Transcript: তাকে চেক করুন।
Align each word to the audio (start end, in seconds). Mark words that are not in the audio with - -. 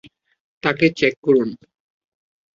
তাকে 0.63 0.85
চেক 0.97 1.13
করুন। 1.23 1.49